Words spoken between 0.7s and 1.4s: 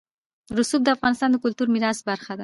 د افغانستان د